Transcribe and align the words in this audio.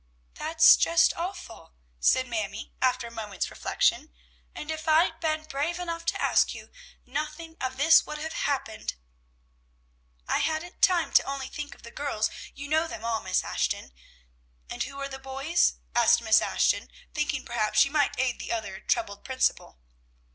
"That's 0.33 0.77
just 0.77 1.13
awful," 1.15 1.75
said 1.99 2.27
Mamie, 2.27 2.73
after 2.81 3.05
a 3.05 3.11
moment's 3.11 3.51
reflection; 3.51 4.11
"and 4.55 4.71
if 4.71 4.87
I'd 4.87 5.19
been 5.19 5.43
brave 5.43 5.77
enough 5.77 6.05
to 6.07 6.19
ask 6.19 6.55
you, 6.55 6.71
nothing 7.05 7.55
of 7.61 7.77
this 7.77 8.03
would 8.03 8.17
have 8.17 8.33
happened. 8.33 8.95
"I 10.27 10.39
hadn't 10.39 10.81
time 10.81 11.13
to 11.13 11.21
think 11.21 11.29
only 11.29 11.51
of 11.75 11.83
the 11.83 11.91
girls 11.91 12.31
you 12.55 12.67
know 12.67 12.87
them 12.87 13.05
all, 13.05 13.21
Miss 13.21 13.43
Ashton!" 13.43 13.93
"And 14.71 14.81
who 14.81 14.95
were 14.97 15.07
the 15.07 15.19
boys?" 15.19 15.75
asked 15.93 16.19
Miss 16.19 16.41
Ashton, 16.41 16.89
thinking 17.13 17.45
perhaps 17.45 17.77
she 17.79 17.89
might 17.91 18.17
aid 18.19 18.39
the 18.39 18.51
other 18.51 18.79
troubled 18.79 19.23
principal. 19.23 19.77